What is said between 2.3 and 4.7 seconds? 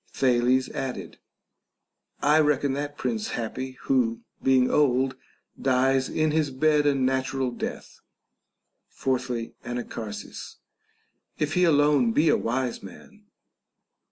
reckon that prince happy, who, being